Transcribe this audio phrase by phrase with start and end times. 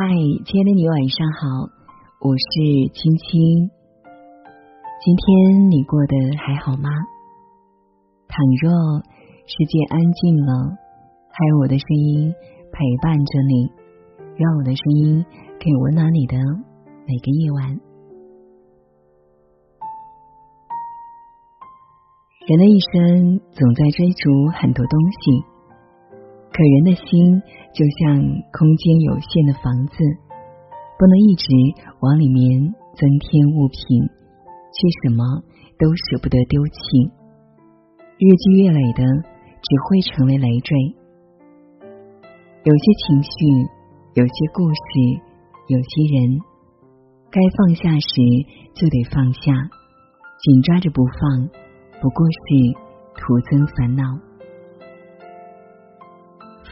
[0.00, 0.06] 嗨，
[0.46, 1.68] 亲爱的你，晚上好，
[2.20, 3.68] 我是青青。
[5.04, 6.88] 今天你过得还好吗？
[8.26, 8.72] 倘若
[9.44, 10.72] 世界安静了，
[11.28, 12.32] 还有我的声音
[12.72, 13.70] 陪伴着你，
[14.38, 15.22] 让我的声音
[15.60, 16.38] 可以温暖你的
[17.06, 17.78] 每个夜晚。
[22.48, 25.44] 人的一生总在追逐很多东西，
[26.52, 28.18] 可人的心就像
[28.52, 29.96] 空间有限的房子，
[30.98, 31.46] 不能一直
[32.00, 34.10] 往里面增添物品。
[34.72, 35.24] 却什么
[35.80, 36.78] 都舍不得丢弃，
[38.18, 40.78] 日积月累的只会成为累赘。
[42.62, 43.30] 有些情绪，
[44.14, 45.20] 有些故事，
[45.66, 46.38] 有些人，
[47.32, 48.14] 该放下时
[48.74, 49.52] 就得放下，
[50.38, 51.48] 紧抓着不放，
[52.00, 52.70] 不过是
[53.16, 54.29] 徒增烦恼。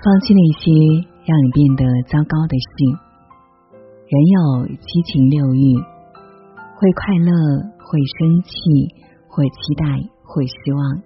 [0.02, 0.70] 放弃那些
[1.26, 2.70] 让你变得糟糕的事。
[4.06, 5.74] 人有七情六欲，
[6.76, 7.32] 会快乐。
[7.88, 8.52] 会生气，
[9.28, 9.86] 会期待，
[10.22, 10.98] 会失望，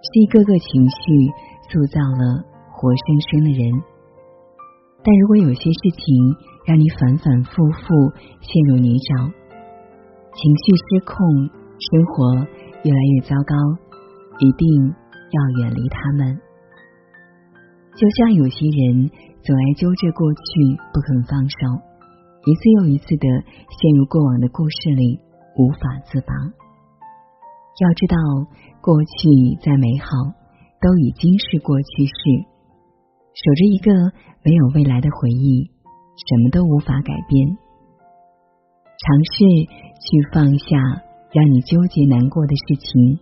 [0.00, 1.28] 是一个个情绪
[1.68, 3.70] 塑造了活生生的人。
[5.04, 6.00] 但如果有些事情
[6.64, 7.92] 让你反反复复
[8.40, 9.28] 陷入泥沼，
[10.32, 11.20] 情绪失控，
[11.76, 12.32] 生活
[12.82, 13.54] 越来越糟糕，
[14.38, 16.40] 一定要远离他们。
[18.00, 19.10] 就像有些人
[19.44, 20.40] 总爱揪着过去
[20.88, 21.84] 不肯放手，
[22.48, 23.28] 一次又一次的
[23.68, 25.20] 陷入过往的故事里。
[25.56, 26.32] 无法自拔。
[27.82, 28.16] 要知道，
[28.80, 30.08] 过去再美好，
[30.80, 32.46] 都已经是过去式。
[33.34, 33.92] 守着一个
[34.44, 35.68] 没有未来的回忆，
[36.16, 37.58] 什么都无法改变。
[38.96, 39.44] 尝试
[40.00, 40.78] 去放下
[41.32, 43.18] 让你纠结难过的事情，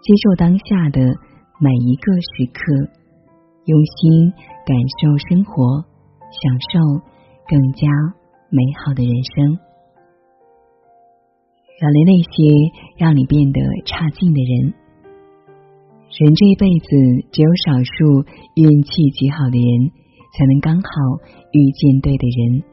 [0.00, 1.02] 接受当下的
[1.60, 2.88] 每一个时刻，
[3.68, 4.32] 用心
[4.64, 5.84] 感受生活，
[6.32, 7.04] 享受
[7.46, 7.84] 更加
[8.48, 9.60] 美好的人生。
[11.76, 14.72] 远离那些让你变得差劲的人。
[16.08, 16.88] 人这一辈子，
[17.30, 18.24] 只有少数
[18.56, 19.92] 运气极好的人，
[20.32, 20.90] 才能刚好
[21.52, 22.64] 遇见对的人。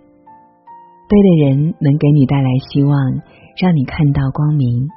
[1.09, 2.95] 对的人能给你带来希望，
[3.61, 4.87] 让你看到光明，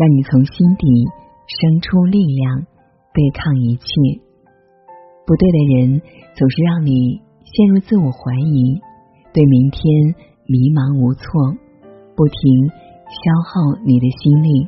[0.00, 0.88] 让你从心底
[1.46, 2.64] 生出力量，
[3.12, 4.23] 对抗一切。
[5.26, 6.02] 不对的人，
[6.34, 8.80] 总是让你陷入自我怀疑，
[9.32, 10.14] 对明天
[10.46, 11.24] 迷茫无措，
[12.14, 12.84] 不停。
[13.04, 14.66] 消耗你的心力。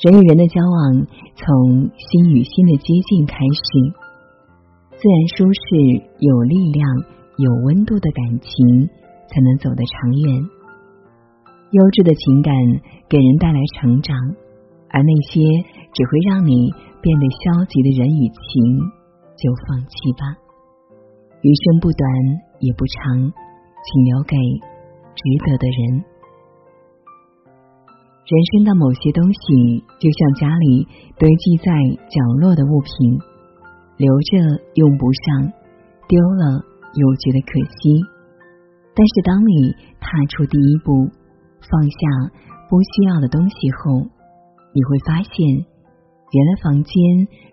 [0.00, 1.06] 人与人的交往，
[1.36, 3.68] 从心与心的接近开始，
[4.96, 6.88] 自然舒适、有力量、
[7.36, 8.88] 有温度的感情，
[9.28, 10.42] 才能走得长远。
[11.70, 12.56] 优质的情感
[13.08, 14.16] 给人带来成长，
[14.88, 15.44] 而那些
[15.92, 16.72] 只会让你
[17.02, 18.90] 变得消极的人与情，
[19.36, 20.36] 就放弃吧。
[21.42, 22.02] 余生不短
[22.60, 23.32] 也不长，
[23.82, 24.36] 请留给
[25.14, 26.04] 值得的人。
[28.22, 30.86] 人生的某些东西，就像家里
[31.18, 31.72] 堆积在
[32.08, 33.18] 角落的物品，
[33.98, 35.52] 留着用不上，
[36.06, 36.62] 丢了
[36.94, 38.00] 又觉得可惜。
[38.94, 41.10] 但是当你踏出第一步，
[41.60, 41.98] 放下
[42.70, 44.06] 不需要的东西后，
[44.72, 45.34] 你会发现，
[46.30, 46.94] 原来房间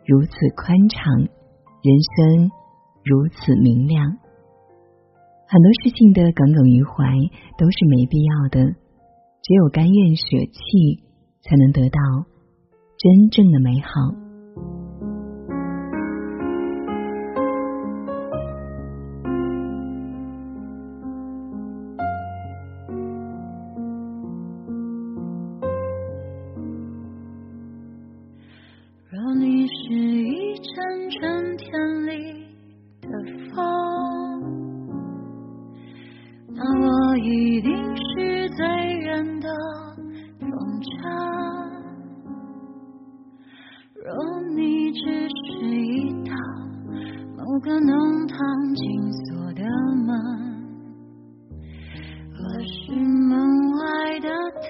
[0.05, 1.27] 如此宽敞，
[1.81, 2.51] 人生
[3.05, 4.05] 如此明亮。
[5.47, 6.91] 很多事情的耿耿于怀，
[7.57, 8.75] 都是没必要的。
[9.41, 11.03] 只有甘愿舍弃，
[11.41, 11.99] 才能得到
[12.97, 14.18] 真正的美好。
[47.61, 48.37] 个弄堂
[48.75, 49.63] 紧锁的
[50.05, 50.09] 门，
[52.31, 53.37] 我是门
[53.77, 54.29] 外的
[54.61, 54.67] 他。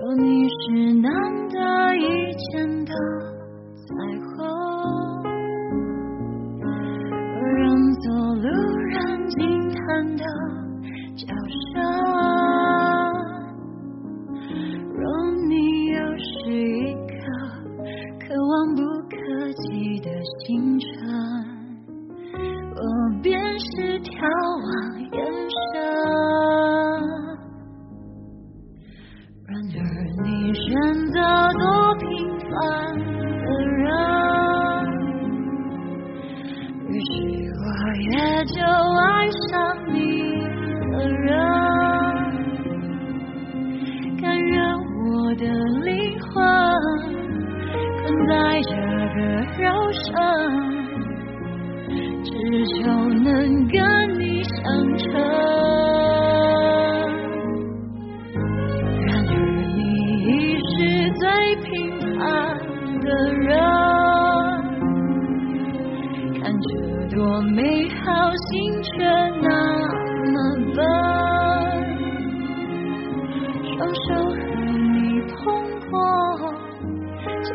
[0.00, 1.08] 若你是难
[1.48, 1.56] 得
[1.96, 2.92] 一见的
[3.76, 3.84] 彩
[4.24, 4.36] 虹，
[29.50, 29.82] 然而
[30.22, 30.70] 你选
[31.10, 31.18] 择
[31.58, 31.66] 做
[31.96, 32.08] 平
[32.38, 32.50] 凡
[33.42, 33.82] 的人
[36.86, 37.10] 于是
[37.58, 37.64] 我
[37.98, 38.06] 也
[38.44, 39.50] 就爱上
[39.92, 39.98] 你
[40.92, 41.26] 的人。
[44.20, 44.54] 甘愿
[45.02, 45.42] 我的
[45.84, 46.30] 灵魂
[48.02, 48.32] 困在
[48.62, 48.70] 这
[49.16, 49.18] 个
[49.58, 50.04] 肉身
[52.22, 52.30] 只
[52.66, 52.78] 求
[53.24, 53.76] 能跟
[54.20, 54.58] 你相
[54.96, 55.59] 衬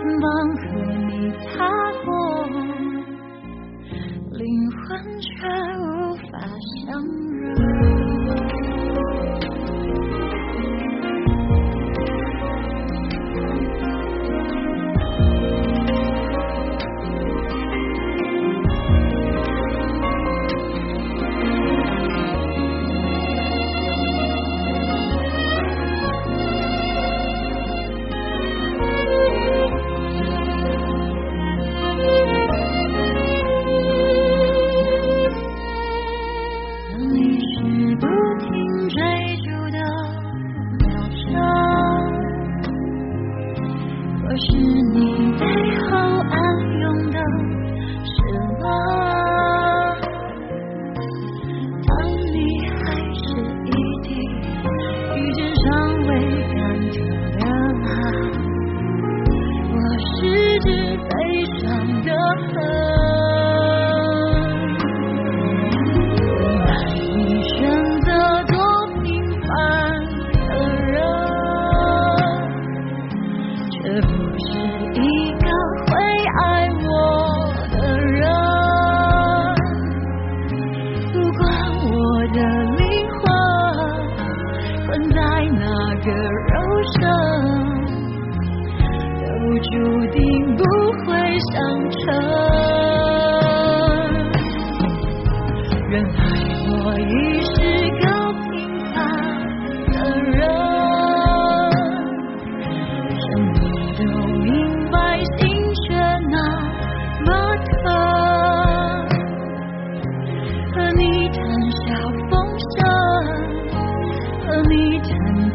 [0.05, 0.84] 肩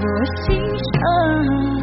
[0.02, 1.79] 我心上。